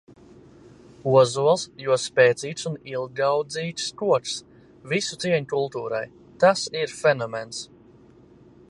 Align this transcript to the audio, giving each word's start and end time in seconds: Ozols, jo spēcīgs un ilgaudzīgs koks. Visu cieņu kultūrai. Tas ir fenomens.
Ozols, 1.09 1.65
jo 1.87 1.97
spēcīgs 2.03 2.67
un 2.71 2.79
ilgaudzīgs 2.93 3.91
koks. 4.01 4.35
Visu 4.95 5.21
cieņu 5.25 5.53
kultūrai. 5.53 6.05
Tas 6.47 6.67
ir 6.83 6.99
fenomens. 7.05 7.63